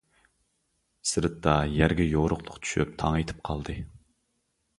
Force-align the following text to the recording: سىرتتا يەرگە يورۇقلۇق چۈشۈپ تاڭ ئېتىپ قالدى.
سىرتتا 1.09 1.53
يەرگە 1.73 2.07
يورۇقلۇق 2.15 2.57
چۈشۈپ 2.65 2.97
تاڭ 3.03 3.19
ئېتىپ 3.21 3.45
قالدى. 3.51 3.79